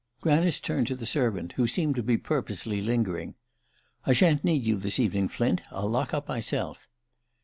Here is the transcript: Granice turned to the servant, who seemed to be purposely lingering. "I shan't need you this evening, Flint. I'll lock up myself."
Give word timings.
Granice 0.19 0.59
turned 0.59 0.87
to 0.87 0.95
the 0.95 1.05
servant, 1.05 1.51
who 1.57 1.67
seemed 1.67 1.93
to 1.93 2.01
be 2.01 2.17
purposely 2.17 2.81
lingering. 2.81 3.35
"I 4.03 4.13
shan't 4.13 4.43
need 4.43 4.65
you 4.65 4.77
this 4.77 4.97
evening, 4.99 5.27
Flint. 5.27 5.61
I'll 5.71 5.87
lock 5.91 6.11
up 6.11 6.27
myself." 6.27 6.87